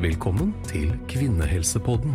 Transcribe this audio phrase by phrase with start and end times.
[0.00, 2.14] Velkommen til Kvinnehelsepodden.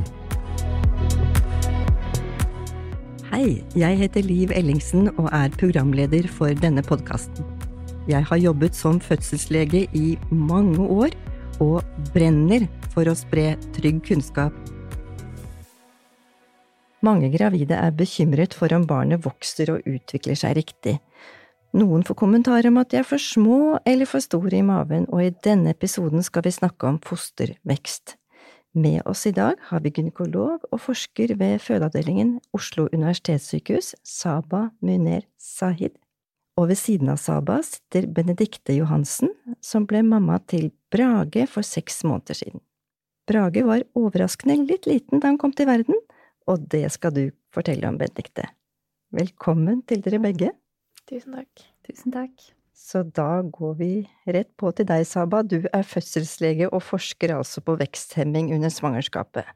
[3.29, 7.45] Hei, jeg heter Liv Ellingsen og er programleder for denne podkasten.
[8.09, 11.13] Jeg har jobbet som fødselslege i mange år
[11.61, 14.57] og brenner for å spre trygg kunnskap.
[17.05, 20.97] Mange gravide er bekymret for om barnet vokser og utvikler seg riktig.
[21.75, 25.25] Noen får kommentarer om at de er for små eller for store i maven, og
[25.25, 28.15] i denne episoden skal vi snakke om fostervekst.
[28.79, 35.27] Med oss i dag har vi gynekolog og forsker ved fødeavdelingen Oslo universitetssykehus, Saba Muner
[35.39, 35.97] Sahid.
[36.55, 42.05] Og ved siden av Saba sitter Benedikte Johansen, som ble mamma til Brage for seks
[42.07, 42.63] måneder siden.
[43.27, 45.99] Brage var overraskende litt liten da han kom til verden,
[46.47, 48.47] og det skal du fortelle om, Benedikte.
[49.11, 50.55] Velkommen til dere begge.
[51.05, 51.65] Tusen takk.
[51.85, 52.47] Tusen takk.
[52.75, 53.91] Så da går vi
[54.27, 55.43] rett på til deg, Saba.
[55.45, 59.47] Du er fødselslege og forsker altså på veksthemming under svangerskapet.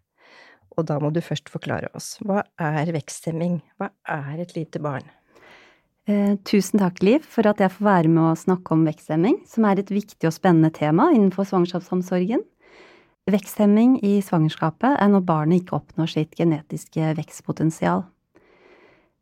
[0.78, 2.14] Og da må du først forklare oss.
[2.24, 3.60] Hva er veksthemming?
[3.82, 5.10] Hva er et lite barn?
[6.10, 9.68] Eh, tusen takk, Liv, for at jeg får være med å snakke om veksthemming, som
[9.68, 12.46] er et viktig og spennende tema innenfor svangerskapsomsorgen.
[13.30, 18.08] Veksthemming i svangerskapet er når barnet ikke oppnår sitt genetiske vekstpotensial.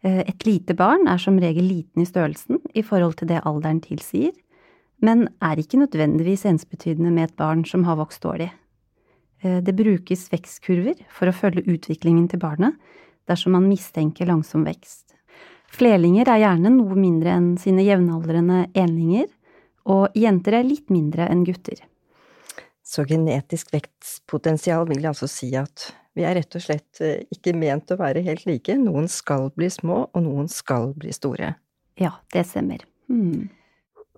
[0.06, 3.82] Eh, et lite barn er som regel liten i størrelsen i forhold til det alderen
[3.82, 4.34] tilsier,
[5.02, 8.52] men er ikke nødvendigvis ensbetydende med et barn som har vokst dårlig.
[9.42, 12.78] Eh, det brukes vekstkurver for å følge utviklingen til barnet
[13.28, 15.04] dersom man mistenker langsom vekst.
[15.74, 19.28] Flerlinger er gjerne noe mindre enn sine jevnaldrende enlinger,
[19.88, 21.80] og jenter er litt mindre enn gutter.
[22.84, 27.94] Så genetisk vekstpotensial vil altså si at vi er rett og slett eh, ikke ment
[27.94, 28.74] å være helt like.
[28.82, 31.54] Noen skal bli små, og noen skal bli store.
[32.02, 32.84] Ja, det stemmer.
[33.10, 33.48] Hmm.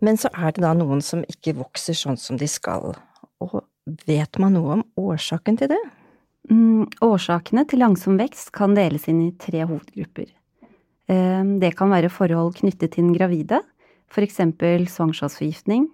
[0.03, 2.95] Men så er det da noen som ikke vokser sånn som de skal.
[3.44, 3.59] Og
[4.08, 5.81] vet man noe om årsaken til det?
[6.50, 10.31] Mm, årsakene til langsom vekst kan deles inn i tre hovedgrupper.
[11.12, 13.62] Eh, det kan være forhold knyttet til den gravide,
[14.19, 15.90] eksempel svangerskapsforgiftning,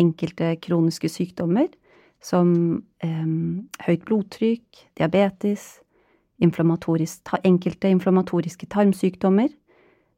[0.00, 1.68] enkelte kroniske sykdommer,
[2.20, 2.52] som
[3.02, 3.28] eh,
[3.86, 5.80] høyt blodtrykk, diabetes,
[6.40, 9.48] enkelte inflammatoriske tarmsykdommer.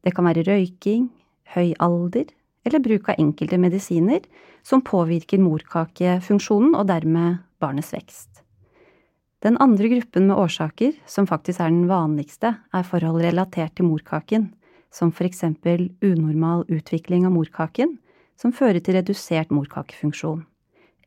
[0.02, 1.08] Det kan være røyking,
[1.54, 2.30] høy alder
[2.66, 4.22] eller bruk av enkelte medisiner
[4.66, 8.28] som påvirker morkakefunksjonen og dermed barnets vekst.
[9.42, 14.52] Den andre gruppen med årsaker, som faktisk er den vanligste, er forhold relatert til morkaken,
[14.94, 17.96] som for eksempel unormal utvikling av morkaken,
[18.38, 20.44] som fører til redusert morkakefunksjon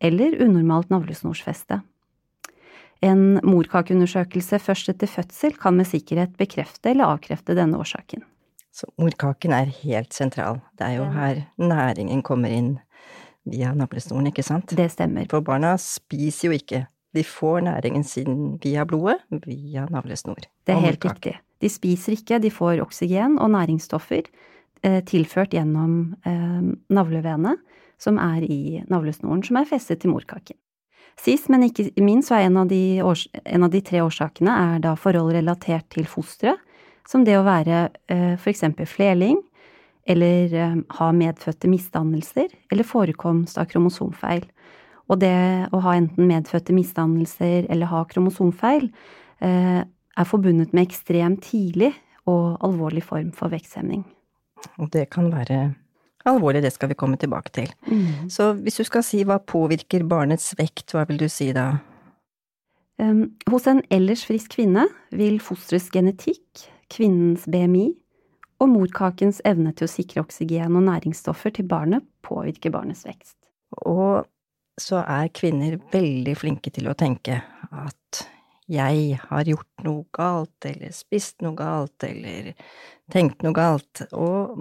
[0.01, 1.81] eller unormalt navlesnorsfeste.
[3.05, 8.23] En morkakeundersøkelse først etter fødsel kan med sikkerhet bekrefte eller avkrefte denne årsaken.
[8.75, 10.59] Så morkaken er helt sentral.
[10.75, 12.73] Det er jo her næringen kommer inn
[13.47, 14.73] via navlesnoren, ikke sant?
[14.75, 15.27] Det stemmer.
[15.31, 16.81] For barna spiser jo ikke.
[17.15, 20.41] De får næringen sin via blodet, via navlesnor.
[20.67, 21.37] Det er helt riktig.
[21.63, 24.27] De spiser ikke, de får oksygen og næringsstoffer
[24.83, 27.63] eh, tilført gjennom eh, navlevenet
[28.01, 30.57] som er i navlesnoren, som er festet til morkaken.
[31.21, 34.81] Sist, men ikke minst, så er en av, de en av de tre årsakene er
[34.83, 36.59] da forhold relatert til fosteret,
[37.07, 39.37] som det å være eh, for eksempel flerling,
[40.09, 44.43] eller eh, ha medfødte misdannelser, eller forekomst av kromosomfeil.
[45.05, 45.35] Og det
[45.71, 48.89] å ha enten medfødte misdannelser eller ha kromosomfeil
[49.45, 51.93] eh, er forbundet med ekstremt tidlig
[52.25, 54.01] og alvorlig form for veksthemning.
[54.81, 55.75] Og det kan være
[56.29, 57.71] alvorlig, det skal vi komme tilbake til.
[57.87, 58.29] Mm.
[58.31, 61.75] Så hvis du skal si hva påvirker barnets vekt, hva vil du si da?
[63.01, 67.89] Um, hos en ellers frisk kvinne vil fosterets genetikk, kvinnens BMI
[68.63, 73.35] og morkakens evne til å sikre oksygen og næringsstoffer til barnet påvirke barnets vekst.
[73.83, 74.23] Og
[74.79, 78.25] så er kvinner veldig flinke til å tenke at
[78.71, 82.53] jeg har gjort noe galt, eller spist noe galt, eller
[83.13, 84.57] tenkt noe galt, og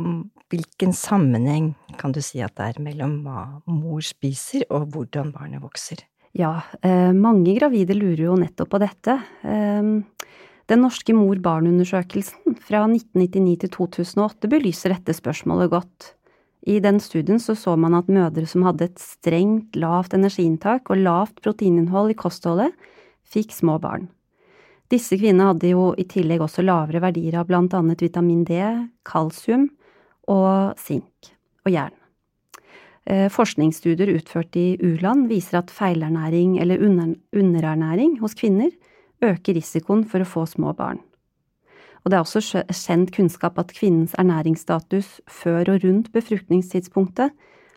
[0.52, 5.64] hvilken sammenheng kan du si at det er mellom hva mor spiser og hvordan barnet
[5.64, 6.04] vokser?
[6.34, 9.20] Ja, eh, mange gravide lurer jo nettopp på dette.
[9.46, 10.28] Eh,
[10.64, 16.14] den norske mor-barn-undersøkelsen fra 1999 til 2008 belyser dette spørsmålet godt.
[16.64, 21.02] I den studien så, så man at mødre som hadde et strengt lavt energiinntak og
[21.04, 22.72] lavt proteininnhold i kostholdet,
[23.24, 24.08] fikk små barn.
[24.92, 28.60] Disse kvinnene hadde jo i tillegg også lavere verdier av blant annet vitamin D,
[29.06, 29.70] kalsium
[30.30, 31.32] og sink
[31.64, 31.96] og jern.
[33.04, 38.70] Eh, forskningsstudier utført i u-land viser at feilernæring eller underernæring hos kvinner
[39.24, 41.00] øker risikoen for å få små barn.
[42.04, 47.32] Og det er også kjent kunnskap at kvinnens ernæringsstatus før og rundt befruktningstidspunktet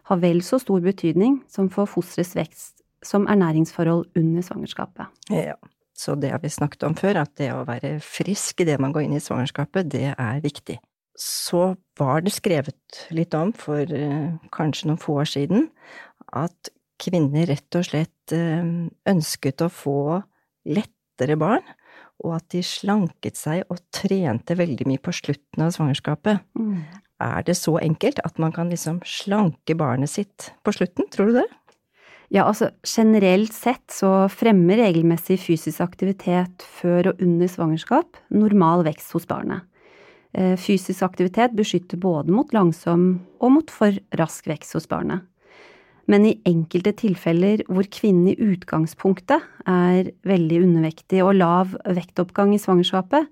[0.07, 5.09] har vel så stor betydning som for fosterets vekst som ernæringsforhold under svangerskapet.
[5.33, 5.55] Ja,
[5.97, 9.07] så det har vi snakket om før, at det å være frisk idet man går
[9.07, 10.77] inn i svangerskapet, det er viktig.
[11.17, 15.69] Så var det skrevet litt om for eh, kanskje noen få år siden
[16.37, 16.69] at
[17.01, 18.69] kvinner rett og slett eh,
[19.09, 19.97] ønsket å få
[20.69, 21.65] lettere barn,
[22.25, 26.45] og at de slanket seg og trente veldig mye på slutten av svangerskapet.
[26.57, 26.85] Mm.
[27.25, 31.39] Er det så enkelt at man kan liksom slanke barnet sitt på slutten, tror du
[31.39, 31.47] det?
[32.33, 39.13] Ja, altså generelt sett så fremmer regelmessig fysisk aktivitet før og under svangerskap normal vekst
[39.15, 39.63] hos barnet.
[40.35, 45.23] Eh, fysisk aktivitet beskytter både mot langsom og mot for rask vekst hos barnet.
[46.07, 52.61] Men i enkelte tilfeller hvor kvinnen i utgangspunktet er veldig undervektig og lav vektoppgang i
[52.63, 53.27] svangerskapet,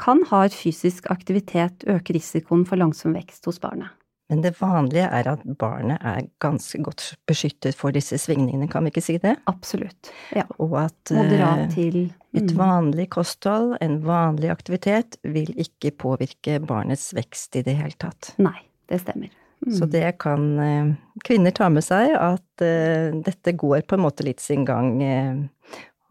[0.00, 3.90] kan hard fysisk aktivitet øke risikoen for langsom vekst hos barnet.
[4.30, 8.92] Men det vanlige er at barnet er ganske godt beskyttet for disse svingningene, kan vi
[8.94, 9.34] ikke si det?
[9.50, 10.12] Absolutt.
[10.36, 10.44] Ja.
[10.62, 11.98] Og at Moderat eh, til
[12.38, 12.56] et mm.
[12.60, 18.36] vanlig kosthold, en vanlig aktivitet, vil ikke påvirke barnets vekst i det hele tatt.
[18.38, 18.54] Nei,
[18.90, 19.34] det stemmer.
[19.66, 19.74] Mm.
[19.76, 20.94] Så det kan eh,
[21.26, 25.02] kvinner ta med seg, at eh, dette går på en måte litt sin gang.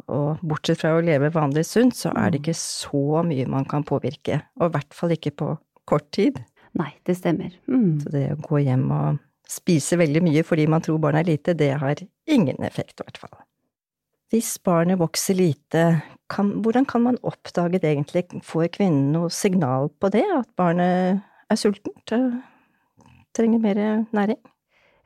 [0.10, 2.44] og bortsett fra å leve vanlig sunt, så er det Mm.
[2.44, 4.42] ikke så mye man kan påvirke.
[4.60, 5.50] Og i hvert fall ikke på
[5.86, 6.39] kort tid.
[6.77, 7.54] Nei, det stemmer.
[7.69, 8.00] Mm.
[8.04, 9.19] Så det å gå hjem og
[9.50, 13.21] spise veldig mye fordi man tror barnet er lite, det har ingen effekt, i hvert
[13.21, 13.38] fall.
[14.30, 15.86] Hvis barnet vokser lite,
[16.30, 18.27] kan, hvordan kan man oppdage det egentlig?
[18.45, 22.38] Får kvinnen noe signal på det, at barnet er sultent og
[23.33, 23.81] trenger mer
[24.13, 24.38] næring?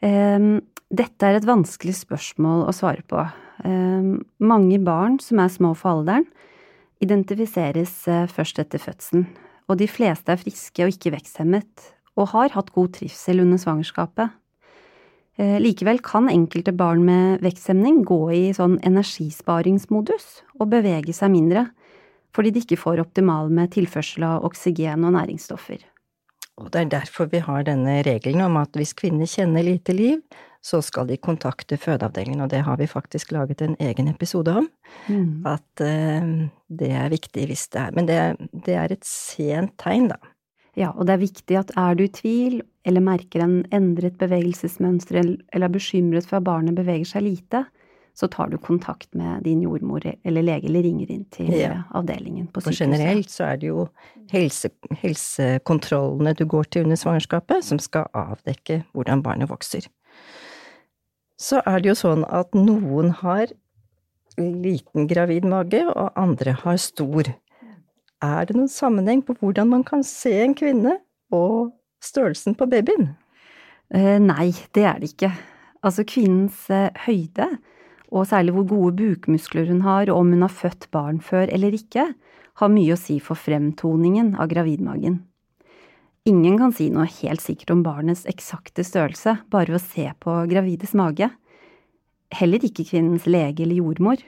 [0.03, 0.59] Um,
[0.91, 3.23] dette er et vanskelig spørsmål å svare på.
[3.63, 6.27] Um, mange barn som er små for alderen,
[7.03, 9.25] identifiseres eh, først etter fødselen,
[9.69, 14.33] og de fleste er friske og ikke veksthemmet, og har hatt god trivsel under svangerskapet.
[15.41, 21.67] Eh, Likevel kan enkelte barn med veksthemning gå i sånn energisparingsmodus og bevege seg mindre,
[22.33, 25.81] fordi de ikke får optimal med tilførsel av oksygen og næringsstoffer.
[26.61, 30.19] Og det er derfor vi har denne regelen om at hvis kvinner kjenner lite liv,
[30.63, 34.69] så skal de kontakte fødeavdelingen, og det har vi faktisk laget en egen episode om.
[35.09, 35.43] Mm.
[35.49, 36.29] At eh,
[36.71, 38.19] det er viktig hvis det er Men det,
[38.65, 40.19] det er et sent tegn, da.
[40.79, 45.19] Ja, og det er viktig at er du i tvil, eller merker en endret bevegelsesmønster,
[45.19, 47.65] eller er bekymret for at barnet beveger seg lite,
[48.13, 51.83] så tar du kontakt med din jordmor eller lege, eller ringer inn til Ja.
[51.93, 53.87] avdelingen på For Og generelt så er det jo
[54.31, 54.69] helse,
[55.01, 59.89] helsekontrollene du går til under svangerskapet, som skal avdekke hvordan barnet vokser.
[61.43, 63.51] Så er det jo sånn at noen har
[64.39, 67.27] liten gravid mage, og andre har stor.
[68.23, 70.95] Er det noen sammenheng på hvordan man kan se en kvinne
[71.35, 71.73] og
[72.03, 73.11] størrelsen på babyen?
[73.93, 75.33] Eh, nei, det er det ikke.
[75.83, 77.49] Altså kvinnens eh, høyde,
[78.13, 81.75] og særlig hvor gode bukmuskler hun har, og om hun har født barn før eller
[81.75, 82.07] ikke,
[82.61, 85.19] har mye å si for fremtoningen av gravidmagen.
[86.25, 90.35] Ingen kan si noe helt sikkert om barnets eksakte størrelse bare ved å se på
[90.47, 91.27] gravides mage.
[92.33, 94.21] Heller ikke kvinnens lege eller jordmor,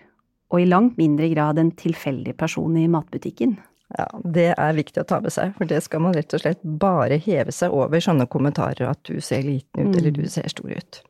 [0.51, 3.56] og i langt mindre grad en tilfeldig person i matbutikken.
[3.95, 6.59] Ja, det er viktig å ta med seg, for det skal man rett og slett
[6.83, 9.95] bare heve seg over sånne kommentarer at du ser liten ut, Mm.
[9.95, 11.01] eller du ser stor ut.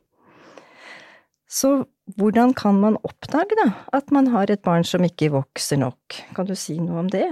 [1.48, 1.86] Så
[2.16, 6.22] hvordan kan man oppdage, da, at man har et barn som ikke vokser nok?
[6.34, 7.26] Kan du si noe om det?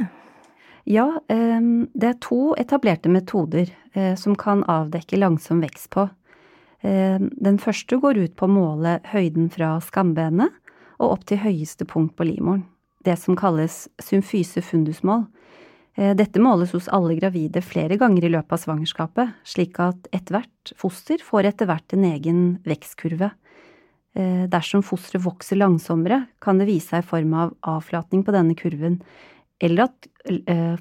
[0.84, 6.08] Ja, det er to etablerte metoder eh, som kan avdekke langsom vekst på.
[6.84, 10.52] Den første går ut på å måle høyden fra skambenet
[10.98, 12.66] og opp til høyeste punkt på livmoren,
[13.08, 15.24] det som kalles symfyse fundusmål.
[15.94, 20.74] Eh, Dette måles hos alle gravide flere ganger i løpet av svangerskapet, slik at ethvert
[20.80, 23.30] foster får etter hvert en egen vekstkurve.
[24.14, 28.58] Eh, Dersom fosteret vokser langsommere, kan det vise seg i form av avflatning på denne
[28.58, 29.00] kurven,
[29.62, 30.76] eller at, eh,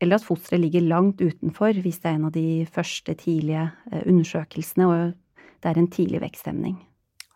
[0.00, 4.04] eller at fosteret ligger langt utenfor hvis det er en av de første tidlige eh,
[4.04, 5.16] undersøkelsene og
[5.58, 6.76] det er en tidlig veksthemning.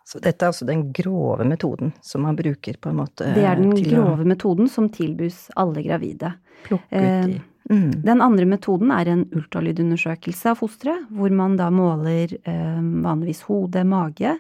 [0.07, 3.57] Så dette er altså den grove metoden som man bruker på en måte Det er
[3.59, 6.35] den til grove metoden som tilbys alle gravide.
[6.67, 7.01] plukke ut.
[7.01, 8.03] Eh, Mm.
[8.03, 13.85] Den andre metoden er en ultralydundersøkelse av fosteret, hvor man da måler eh, vanligvis hode,
[13.87, 14.35] mage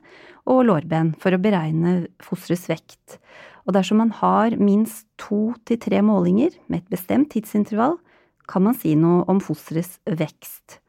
[0.50, 3.18] og lårben for å beregne fosterets vekt.
[3.66, 7.98] Og dersom man har minst to til tre målinger med et bestemt tidsintervall,
[8.50, 10.80] kan man si noe om fosterets vekst.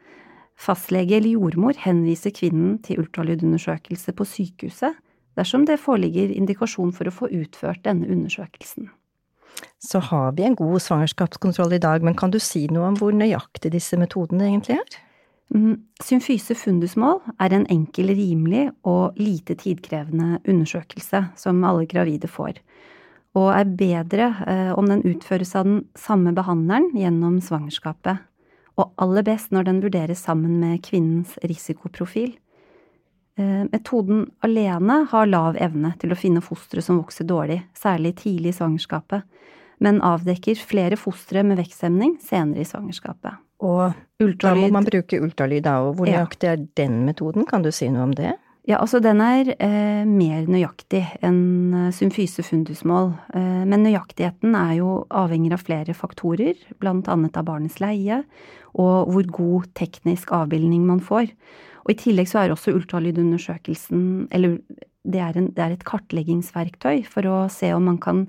[0.57, 4.97] Fastlege eller jordmor henviser kvinnen til ultralydundersøkelse på sykehuset
[5.37, 8.89] dersom det foreligger indikasjon for å få utført denne undersøkelsen.
[9.81, 13.13] Så har vi en god svangerskapskontroll i dag, men kan du si noe om hvor
[13.13, 15.01] nøyaktig disse metodene egentlig er?
[15.51, 22.61] Mm, Symfyse fundusmål er en enkel, rimelig og lite tidkrevende undersøkelse som alle gravide får,
[23.37, 28.23] og er bedre eh, om den utføres av den samme behandleren gjennom svangerskapet,
[28.79, 32.33] og aller best når den vurderes sammen med kvinnens risikoprofil.
[33.37, 38.55] Eh, metoden alene har lav evne til å finne fostre som vokser dårlig, særlig tidlig
[38.55, 39.25] i svangerskapet,
[39.83, 43.37] men avdekker flere fostre med veksthemning senere i svangerskapet.
[43.63, 43.93] Og
[44.43, 46.23] da må man bruke ultralyd da, og hvor Ja.
[46.23, 47.47] nøyaktig er den metoden?
[47.47, 48.33] Kan du si noe om det?
[48.65, 54.77] Ja, altså den er eh, mer nøyaktig enn eh, symfyse fundusmål, eh, men nøyaktigheten er
[54.77, 58.23] jo avhengig av flere faktorer, annet av barnets leie
[58.73, 61.33] og hvor god teknisk avbildning man får.
[61.83, 64.57] Og i tillegg så er også ultralydundersøkelsen, eller
[65.03, 68.23] det er, en, det er et kartleggingsverktøy for å se om man kan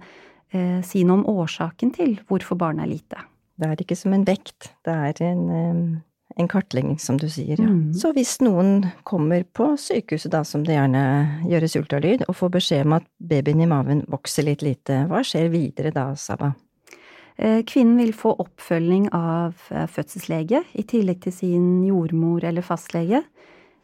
[0.50, 3.22] eh, si noe om årsaken til hvorfor barnet er lite.
[3.54, 6.02] Det er ikke som en vekt, det er en,
[6.34, 7.54] en kartlegging, som du sier.
[7.60, 7.68] Ja.
[7.70, 7.92] Mm.
[7.94, 11.04] Så hvis noen kommer på sykehuset, da, som det gjerne
[11.46, 15.52] gjøres ultralyd, og får beskjed om at babyen i maven vokser litt lite, hva skjer
[15.54, 16.50] videre da, Saba?
[17.36, 23.24] Eh, Kvinnen vil få oppfølging av eh, fødselslege, i tillegg til sin jordmor eller fastlege.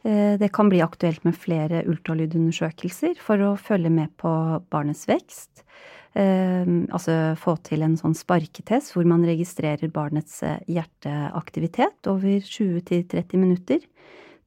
[0.03, 4.31] Eh, Det kan bli aktuelt med flere ultralydundersøkelser for å følge med på
[4.71, 5.65] barnets vekst.
[6.13, 13.37] Eh, Altså få til en sånn sparketest hvor man registrerer barnets eh, hjerteaktivitet over 20-30
[13.39, 13.85] minutter.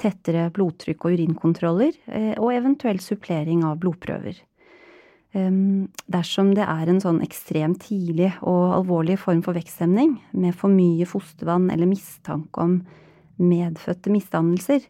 [0.00, 4.42] Tettere blodtrykk og urinkontroller, eh, og eventuell supplering av blodprøver.
[5.34, 10.70] Um, dersom det er en sånn ekstremt tidlig og alvorlig form for veksthemning, med for
[10.70, 12.76] mye fostervann eller mistanke om
[13.42, 14.86] medfødte misdannelser,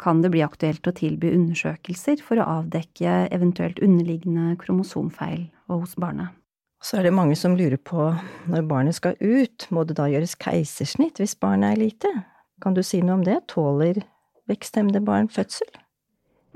[0.00, 6.32] kan det bli aktuelt å tilby undersøkelser for å avdekke eventuelt underliggende kromosomfeil hos barnet.
[6.80, 8.08] Så er det mange som lurer på,
[8.48, 12.12] når barnet skal ut, må det da gjøres keisersnitt hvis barnet er lite?
[12.64, 13.36] Kan du si noe om det?
[13.52, 14.00] Tåler
[14.48, 15.68] veksthemmede barn fødsel?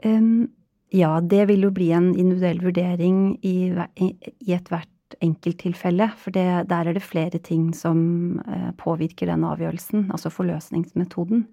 [0.04, 0.48] Um,
[0.94, 3.68] ja, det vil jo bli en individuell vurdering i,
[4.00, 4.88] i ethvert
[5.24, 11.44] enkelttilfelle, for det, der er det flere ting som eh, påvirker den avgjørelsen, altså forløsningsmetoden.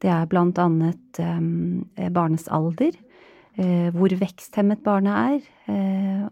[0.00, 2.92] Det er blant annet um, barnets alder,
[3.58, 5.40] eh, hvor veksthemmet barnet er,
[5.72, 6.28] eh,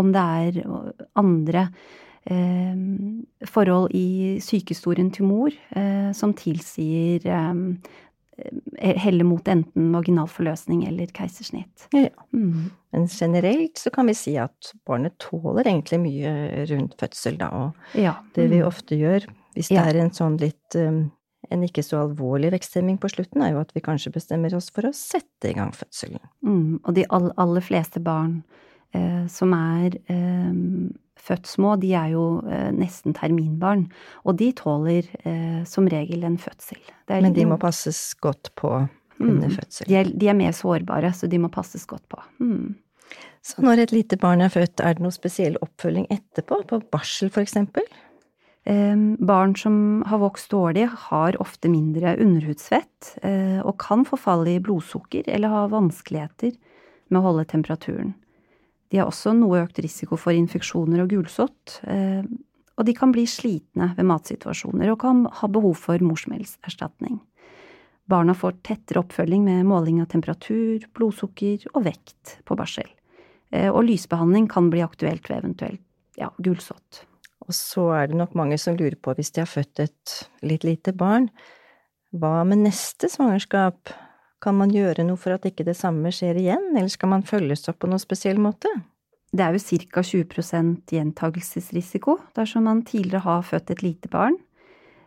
[0.00, 0.62] om det er
[1.20, 1.66] andre
[2.24, 2.76] eh,
[3.50, 7.52] forhold i sykehistorien til mor eh, som tilsier eh,
[8.96, 11.84] heller mot enten vaginal forløsning eller keisersnitt.
[11.92, 12.08] Ja.
[12.32, 12.70] Mm.
[12.92, 16.32] Men generelt så kan vi si at barnet tåler egentlig mye
[16.72, 18.14] rundt fødsel, da, og Ja.
[18.34, 18.66] det vi Mm.
[18.66, 21.10] ofte gjør, hvis det er en sånn litt um,
[21.52, 24.88] en ikke så alvorlig veksthemming på slutten, er jo at vi kanskje bestemmer oss for
[24.88, 26.22] å sette i gang fødselen.
[26.46, 26.80] Mm.
[26.82, 28.40] Og de all, aller fleste barn
[28.96, 30.52] eh, som er eh,
[31.22, 33.86] født små, de er jo eh, nesten terminbarn.
[34.26, 36.80] Og de tåler eh, som regel en fødsel.
[37.06, 38.74] Det er Men de må passes godt på
[39.22, 39.54] under Mm.
[39.54, 39.86] fødsel.
[39.86, 42.18] De er, de er mer sårbare, så de må passes godt på.
[42.40, 42.74] Mm.
[43.42, 47.30] Så når et lite barn er født, er det noe spesiell oppfølging etterpå, på barsel
[47.30, 47.86] for eksempel?
[48.64, 55.26] Barn som har vokst dårlig, har ofte mindre underhudsfett eh, og kan forfalle i blodsukker
[55.26, 56.54] eller ha vanskeligheter
[57.10, 58.14] med å holde temperaturen.
[58.92, 62.22] De har også noe økt risiko for infeksjoner og gulsott, eh,
[62.78, 67.18] og de kan bli slitne ved matsituasjoner og kan ha behov for morsmelkerstatning.
[68.06, 72.88] Barna får tettere oppfølging med måling av temperatur, blodsukker og vekt på barsel.
[73.50, 75.82] Eh, Og lysbehandling kan bli aktuelt ved eventuelt
[76.16, 77.06] ja, gulsott.
[77.52, 80.64] Og så er det nok mange som lurer på, hvis de har født et litt
[80.64, 81.28] lite barn,
[82.16, 83.92] hva med neste svangerskap?
[84.42, 87.68] Kan man gjøre noe for at ikke det samme skjer igjen, eller skal man følges
[87.70, 88.72] opp på noen spesiell måte?
[89.32, 90.02] Det er jo ca.
[90.04, 94.36] 20% gjentagelsesrisiko dersom man tidligere har født et lite barn.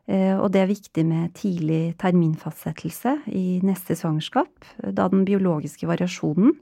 [0.08, 6.54] Eh, Og det er viktig med tidlig terminfastsettelse i neste svangerskap, da den biologiske variasjonen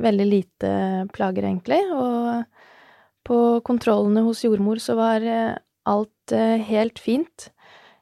[0.02, 0.70] veldig lite
[1.14, 1.78] plager, egentlig.
[1.94, 5.58] Og på kontrollene hos jordmor så var eh,
[5.90, 7.50] alt eh, helt fint.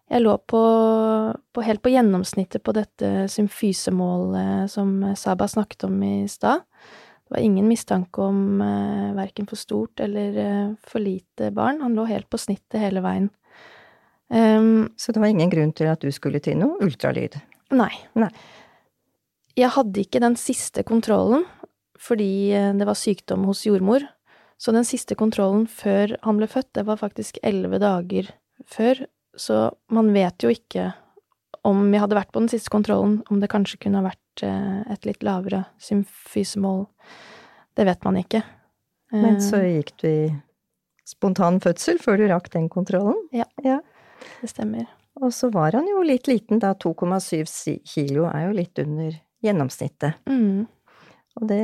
[0.09, 0.63] Jeg lå på,
[1.53, 6.65] på helt på gjennomsnittet på dette symfysemålet som Saba snakket om i stad.
[7.29, 11.83] Det var ingen mistanke om eh, verken for stort eller eh, for lite barn.
[11.85, 13.29] Han lå helt på snittet hele veien.
[14.29, 17.37] Um, så det var ingen grunn til at du skulle til noe ultralyd?
[17.77, 17.93] Nei.
[18.17, 18.29] nei.
[19.57, 21.45] Jeg hadde ikke den siste kontrollen
[22.01, 24.07] fordi eh, det var sykdom hos jordmor.
[24.59, 28.33] Så den siste kontrollen før han ble født, det var faktisk elleve dager
[28.67, 29.05] før.
[29.39, 30.91] Så man vet jo ikke
[31.67, 34.83] om jeg hadde vært på den siste kontrollen, om det kanskje kunne ha vært eh,
[34.93, 36.87] et litt lavere symfysemål.
[37.79, 38.43] Det vet man ikke.
[39.15, 40.21] Men så eh, gikk du i
[41.09, 43.19] spontan fødsel før du rakk den kontrollen?
[43.35, 43.47] Ja.
[43.65, 43.79] ja.
[44.43, 44.89] Det stemmer.
[45.23, 50.21] Og så var han jo litt liten, da 2,7 kilo er jo litt under gjennomsnittet.
[50.31, 50.67] Mm.
[51.39, 51.63] Og det,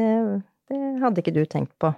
[0.70, 1.92] det, hadde ikke du tenkt på.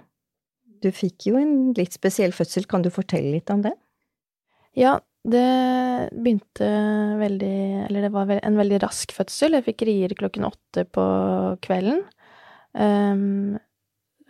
[0.83, 3.73] Du fikk jo en litt spesiell fødsel, kan du fortelle litt om det?
[4.77, 6.67] Ja, det begynte
[7.19, 7.57] veldig
[7.87, 9.57] Eller det var en veldig rask fødsel.
[9.57, 11.05] Jeg fikk rier klokken åtte på
[11.63, 12.03] kvelden.
[12.77, 13.57] Um,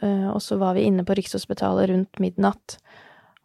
[0.01, 2.77] og så var vi inne på Rikshospitalet rundt midnatt.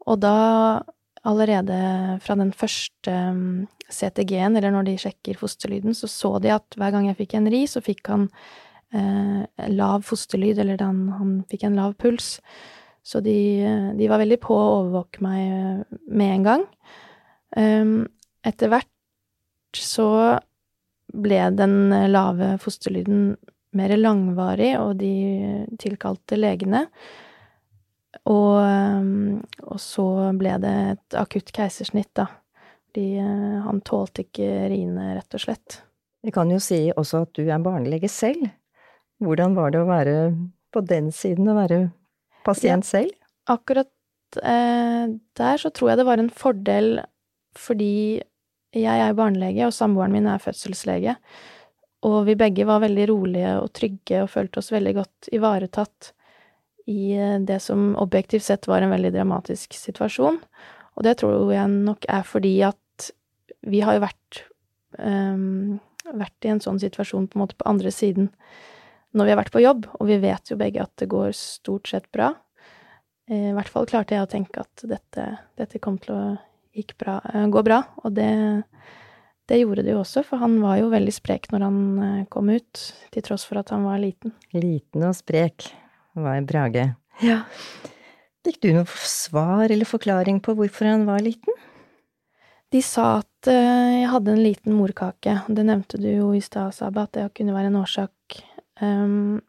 [0.04, 0.82] Og da
[1.28, 1.78] allerede
[2.22, 6.94] fra den første mm, CTG-en, eller når de sjekker fosterlyden, så så de at hver
[6.94, 8.28] gang jeg fikk en ri, så fikk han
[8.94, 12.34] eh, lav fosterlyd, eller han, han, fikk en lav puls.
[13.02, 13.36] Så de,
[13.98, 16.68] de, var veldig på å overvåke meg eh, med en gang.
[17.56, 18.06] Um,
[18.46, 18.88] etter hvert
[19.76, 20.08] så
[21.12, 23.34] ble den lave fosterlyden
[23.76, 25.12] mer langvarig, og de
[25.80, 26.86] tilkalte legene.
[28.28, 30.06] Og, ehm, og, så
[30.38, 32.28] ble det et akutt keisersnitt, da.
[32.90, 35.80] Fordi eh, han tålte ikke riene, rett og slett.
[36.22, 38.44] Vi kan jo si også at du er barnelege selv.
[39.22, 40.16] Hvordan var det å være
[40.74, 41.86] på den siden, å være
[42.46, 43.16] pasient ja, selv?
[43.50, 43.90] Akkurat
[44.42, 45.08] eh,
[45.40, 46.92] der så tror jeg det var en fordel
[47.58, 48.22] fordi
[48.72, 51.16] jeg er barnelege, og samboeren min er fødselslege.
[52.08, 56.12] Og vi begge var veldig rolige og trygge og følte oss veldig godt ivaretatt
[56.90, 60.40] i eh, det som objektivt sett var en veldig dramatisk situasjon.
[60.96, 63.10] Og det tror jeg nok er fordi at
[63.62, 64.42] vi har jo vært,
[64.98, 65.78] um,
[66.10, 68.32] vært i en sånn situasjon på en måte på andre siden
[69.12, 71.90] når vi har vært på jobb, og vi vet jo begge at det går stort
[71.90, 72.30] sett bra.
[73.28, 75.26] I hvert fall klarte jeg å tenke at dette,
[75.60, 76.22] dette kom til å
[76.98, 78.32] bra, eh, gå bra, og det,
[79.48, 82.50] det gjorde det jo også, for han var jo veldig sprek når han eh, kom
[82.52, 84.34] ut, til tross for at han var liten.
[84.56, 85.70] Liten og sprek
[86.18, 86.92] var Brage.
[87.22, 87.42] Ja.
[88.42, 91.54] Fikk du noe svar eller forklaring på hvorfor han var liten?
[92.72, 95.36] De sa at uh, jeg hadde en liten morkake.
[95.46, 98.38] Det nevnte du jo i stad, Saba, at det kunne være en årsak.
[98.80, 99.42] Um,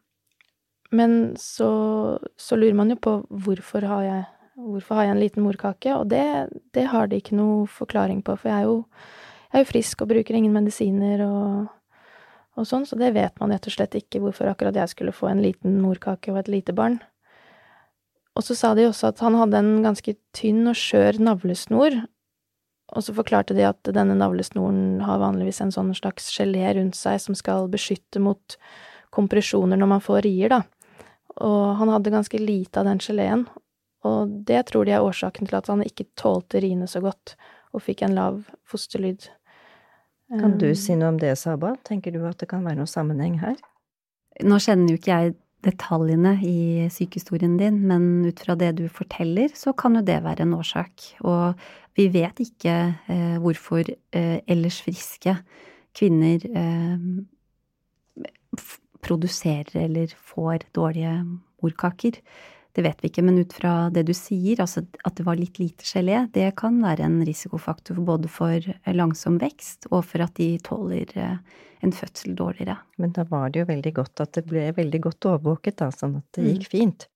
[0.94, 1.70] men så,
[2.36, 4.20] så, lurer man jo på hvorfor har jeg,
[4.54, 6.24] hvorfor har jeg en liten morkake, og det,
[6.76, 8.76] det, har de ikke noe forklaring på, for jeg er jo,
[9.50, 11.72] jeg er jo frisk og bruker ingen medisiner og
[12.54, 15.26] og sånn, så det vet man rett og slett ikke hvorfor akkurat jeg skulle få
[15.30, 17.00] en liten morkake og et lite barn.
[18.34, 21.98] Og så sa de også at han hadde en ganske tynn og skjør navlesnor,
[22.94, 27.18] og så forklarte de at denne navlesnoren har vanligvis en sånn slags gelé rundt seg
[27.22, 28.58] som skal beskytte mot
[29.14, 30.62] kompresjoner når man får rier, da.
[31.42, 33.48] Og han hadde ganske lite av den geleen,
[34.04, 37.36] og det tror de er årsaken til at han ikke tålte riene så godt,
[37.74, 39.28] og fikk en lav fosterlyd.
[40.34, 41.74] Kan du si noe om det, Saba?
[41.86, 43.58] Tenker du at det kan være noen sammenheng her?
[44.42, 49.52] Nå kjenner jo ikke jeg detaljene i sykehistorien din, men ut fra det du forteller,
[49.56, 51.06] så kan jo det være en årsak.
[51.24, 51.54] Og
[51.96, 52.74] vi vet ikke
[53.10, 55.36] eh, hvorfor eh, ellers friske
[55.94, 56.98] kvinner eh,
[59.04, 61.14] produserer eller får dårlige
[61.62, 62.20] morkaker.
[62.74, 65.60] Det vet vi ikke, men ut fra det du sier, altså at det var litt
[65.62, 70.56] lite gelé, det kan være en risikofaktor både for langsom vekst og for at de
[70.66, 71.36] tåler eh,
[71.86, 72.76] en fødsel dårligere.
[72.98, 76.18] Men da var det jo veldig godt at det ble veldig godt overvåket, da, sånn
[76.18, 76.72] at det gikk mm.
[76.72, 77.08] fint.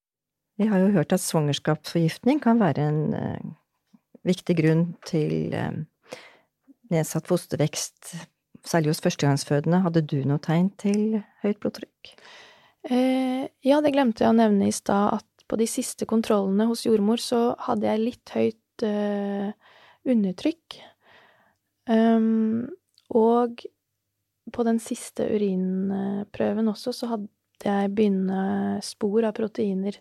[0.59, 3.53] Vi har jo hørt at svangerskapsforgiftning kan være en uh,
[4.27, 5.71] viktig grunn til uh,
[6.93, 8.15] nedsatt fostervekst,
[8.67, 9.83] særlig hos førstegangsfødende.
[9.85, 12.15] Hadde du noe tegn til høyt blodtrykk?
[12.91, 16.85] Eh, ja, det glemte jeg å nevne i stad, at på de siste kontrollene hos
[16.87, 19.49] jordmor så hadde jeg litt høyt uh,
[20.09, 20.79] undertrykk.
[21.89, 22.69] Um,
[23.17, 23.65] og
[24.53, 27.29] på den siste urinprøven også så hadde
[27.65, 29.97] jeg begynnende spor av proteiner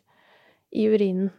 [0.76, 1.32] i urinen.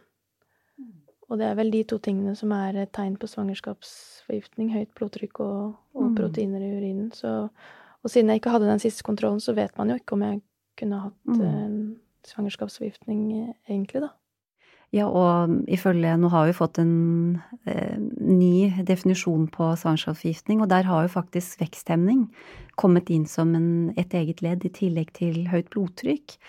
[1.29, 4.71] Og det er vel de to tingene som er et tegn på svangerskapsforgiftning.
[4.73, 6.15] Høyt blodtrykk og, og mm.
[6.17, 7.11] proteiner i urinen.
[7.13, 7.33] Så,
[8.01, 10.41] og siden jeg ikke hadde den siste kontrollen, så vet man jo ikke om jeg
[10.81, 11.43] kunne hatt mm.
[11.45, 14.13] uh, svangerskapsforgiftning, egentlig, da.
[14.89, 17.37] Ja, og ifølge Nå har vi fått en
[17.69, 22.23] eh, ny definisjon på svangerskapsforgiftning, og der har jo faktisk veksthemning
[22.79, 26.39] kommet inn som en, et eget ledd i tillegg til høyt blodtrykk.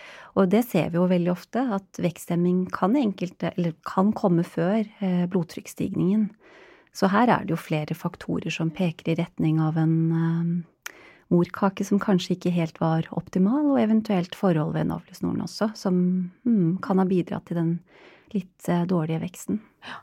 [0.40, 3.52] Og det ser vi jo veldig ofte, at veksthemming kan, enkelte,
[3.84, 6.30] kan komme før eh, blodtrykksstigningen.
[6.96, 10.54] Så her er det jo flere faktorer som peker i retning av en eh,
[11.30, 15.96] morkake som kanskje ikke helt var optimal, og eventuelt forhold ved navlesnoren også, som
[16.44, 17.74] mm, kan ha bidratt til den
[18.34, 19.60] litt eh, dårlige veksten.
[19.86, 20.00] Ja.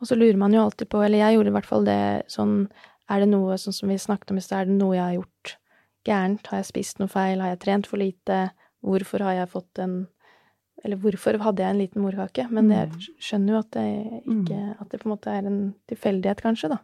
[0.00, 2.00] Og så lurer man jo alltid på, eller jeg gjorde i hvert fall det
[2.32, 2.56] sånn,
[3.12, 5.18] er det noe sånn som vi snakket om i stad, er det noe jeg har
[5.18, 5.54] gjort
[6.08, 6.50] gærent?
[6.50, 7.42] Har jeg spist noe feil?
[7.42, 8.40] Har jeg trent for lite?
[8.84, 10.02] Hvorfor har jeg fått en
[10.84, 12.44] Eller hvorfor hadde jeg en liten morkake?
[12.52, 13.04] Men jeg mm.
[13.22, 13.84] skjønner jo at det
[14.20, 14.74] ikke mm.
[14.82, 16.78] At det på en måte er en tilfeldighet, kanskje, da.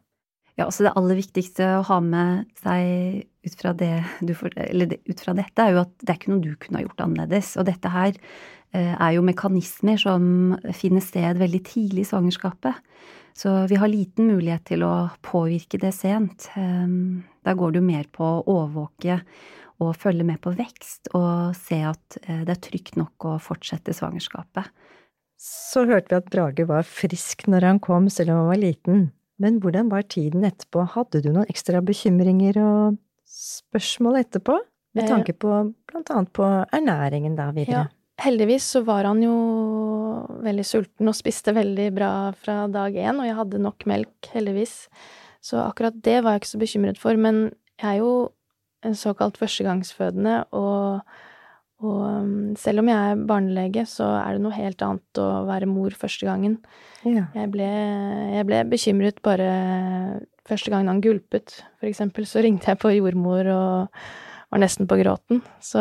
[0.61, 4.99] Ja, altså det aller viktigste å ha med seg ut fra, det du får, eller
[5.09, 7.55] ut fra dette, er jo at det er ikke noe du kunne ha gjort annerledes.
[7.57, 8.19] Og dette her
[8.71, 12.77] Eh, er jo mekanismer som finner sted veldig tidlig i svangerskapet.
[13.35, 16.51] Så vi har liten mulighet til å påvirke det sent.
[16.55, 19.21] Der da går det jo mer på å overvåke
[19.81, 23.97] og følge med på vekst og se at eh, det er trygt nok å fortsette
[23.97, 24.69] svangerskapet.
[25.41, 29.09] Så hørte vi at Brage var frisk når han kom, selv om han var liten.
[29.41, 30.85] Men hvordan var tiden etterpå?
[30.97, 32.99] Hadde du noen ekstra bekymringer og
[33.31, 34.59] spørsmål etterpå?
[34.99, 35.55] Med eh, tanke på
[35.89, 37.87] blant annet på ernæringen da videre.
[37.87, 37.89] Ja
[38.21, 39.35] heldigvis så var han jo
[40.45, 44.75] veldig sulten og spiste veldig bra fra dag én, og jeg hadde nok melk, heldigvis.
[45.45, 47.17] Så akkurat det var jeg ikke så bekymret for.
[47.17, 47.49] Men
[47.81, 48.13] jeg er jo
[48.87, 51.01] en såkalt førstegangsfødende, og,
[51.81, 55.69] og um, selv om jeg er barnelege, så er det noe helt annet å være
[55.71, 56.59] mor første gangen.
[57.07, 57.27] Ja.
[57.37, 57.71] Jeg, ble,
[58.37, 59.51] jeg ble bekymret bare
[60.49, 62.29] første gangen han gulpet, for eksempel.
[62.29, 64.03] Så ringte jeg på jordmor og
[64.51, 65.41] var nesten på gråten.
[65.65, 65.81] Så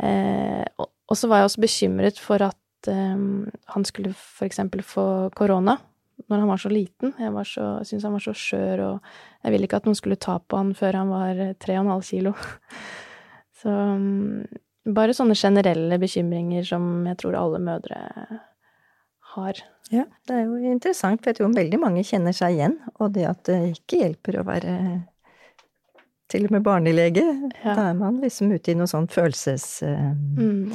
[0.00, 3.24] Eh, og, og, så var jeg også bekymret for at eh,
[3.74, 5.76] han skulle for eksempel få korona
[6.30, 7.12] når han var så liten.
[7.18, 10.20] Jeg var så, syntes han var så skjør, og jeg ville ikke at noen skulle
[10.22, 12.34] ta på han før han var tre og en halv kilo.
[13.62, 14.42] Så um,
[14.84, 18.00] bare sånne generelle bekymringer som jeg tror alle mødre
[19.36, 19.62] har.
[19.92, 23.26] Ja, det er jo interessant, for jeg tror veldig mange kjenner seg igjen, og det
[23.28, 24.74] at det ikke hjelper å være
[26.32, 27.24] til og med barnelege.
[27.60, 27.74] Ja.
[27.76, 29.82] Da er man liksom ute i noen sånn følelsesstadier
[30.38, 30.72] mm.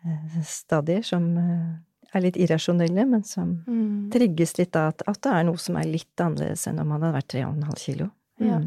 [0.00, 1.70] Eh, som eh,
[2.14, 4.10] er litt irrasjonelle, men som mm.
[4.14, 7.02] trigges litt av at, at, det er noe som er litt annerledes enn om man
[7.04, 8.06] hadde vært 3,5 kilo.
[8.40, 8.60] Ja.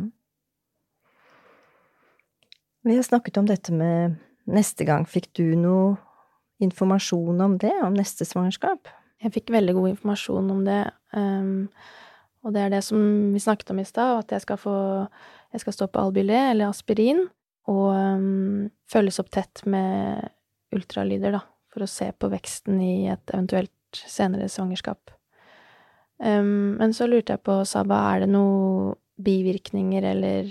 [2.84, 4.17] Vi har snakket om dette med
[4.52, 5.06] neste gang.
[5.08, 5.96] Fikk du noe
[6.63, 8.89] informasjon om det, om neste svangerskap?
[9.24, 10.82] Jeg fikk veldig god informasjon om det.
[11.15, 11.69] Um,
[12.43, 13.00] og det er det som
[13.32, 14.76] vi snakket om i stad, at jeg skal få
[15.54, 17.28] Jeg skal stå på Albylé, eller aspirin,
[17.69, 20.32] og um, følges opp tett med
[20.74, 25.13] ultralyder, da, for å se på veksten i et eventuelt senere svangerskap.
[26.17, 30.50] Um, men så lurte jeg på, Saba, er det noen bivirkninger, eller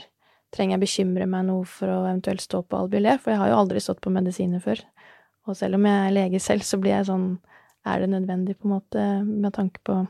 [0.53, 3.17] trenger jeg bekymre meg noe for å eventuelt stå på Albulé?
[3.21, 4.83] For jeg har jo aldri stått på medisiner før.
[5.49, 7.33] Og selv om jeg er lege selv, så blir jeg sånn
[7.83, 10.05] Er det nødvendig, på en måte, med tanke på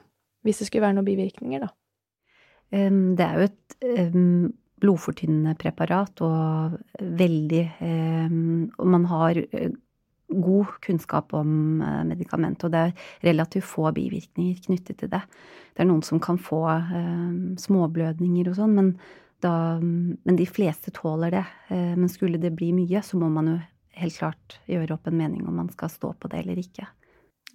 [0.44, 1.70] hvis det skulle være noen bivirkninger, da.
[2.72, 3.76] Det er jo et
[4.82, 7.62] blodfortynnende preparat og veldig
[8.76, 9.70] Og man har eh,
[10.32, 15.20] god kunnskap om eh, medikamentet, og det er relativt få bivirkninger knyttet til det.
[15.72, 16.64] Det er noen som kan få
[17.60, 18.94] småblødninger og sånn, men,
[19.50, 21.44] men de fleste tåler det.
[21.68, 23.58] Eh, men skulle det bli mye, så må man jo
[23.98, 26.86] helt klart gjøre opp en mening om man skal stå på det eller ikke.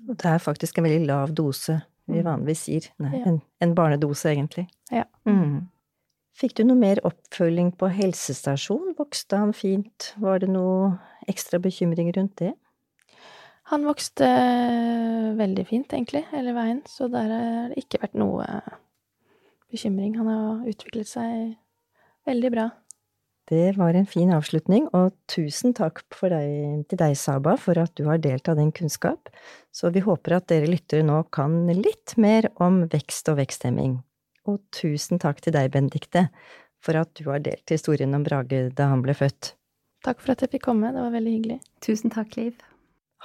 [0.07, 2.27] Og det er faktisk en veldig lav dose vi mm.
[2.27, 2.85] vanligvis sier.
[3.03, 4.67] Nei, en, en, barnedose, egentlig.
[4.93, 5.03] Ja.
[5.27, 5.67] Mm.
[6.37, 8.93] Fikk du noe mer oppfølging på helsestasjon?
[8.99, 10.13] Vokste han fint?
[10.21, 10.93] Var det noe
[11.27, 12.53] ekstra bekymring rundt det?
[13.73, 18.45] Han vokste eh, veldig fint, egentlig, hele veien, så der har det ikke vært noe
[19.73, 20.15] bekymring.
[20.21, 21.57] Han har utviklet seg
[22.27, 22.67] veldig bra.
[23.47, 28.03] Det var en fin avslutning, og tusen takk deg, til deg, Saba, for at du
[28.09, 29.29] har delt av din kunnskap.
[29.71, 34.01] Så vi håper at dere lyttere nå kan litt mer om vekst og veksthemming.
[34.51, 36.27] Og tusen takk til deg, Benedikte,
[36.83, 39.53] for at du har delt historien om Brage da han ble født.
[40.03, 41.59] Takk for at jeg fikk komme, det var veldig hyggelig.
[41.83, 42.59] Tusen takk, Liv.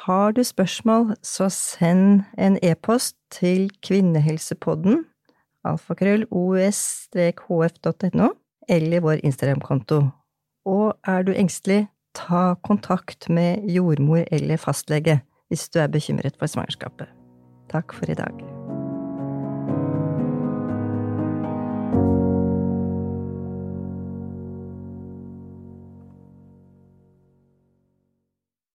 [0.06, 5.04] Har du spørsmål, så send en e-post til kvinnehelsepodden,
[5.68, 8.28] alfakrøll os-hf.no,
[8.68, 10.02] eller vår Instagram-konto.
[10.66, 16.46] Og er du engstelig, ta kontakt med jordmor eller fastlege hvis du er bekymret for
[16.46, 17.08] svangerskapet.
[17.72, 18.51] Takk for i dag.